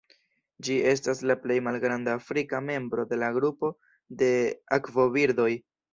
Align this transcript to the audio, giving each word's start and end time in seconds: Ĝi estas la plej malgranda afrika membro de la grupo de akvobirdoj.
Ĝi 0.67 0.77
estas 0.91 1.19
la 1.31 1.35
plej 1.43 1.57
malgranda 1.67 2.15
afrika 2.21 2.61
membro 2.71 3.07
de 3.13 3.19
la 3.25 3.29
grupo 3.39 3.69
de 4.23 4.31
akvobirdoj. 4.79 5.51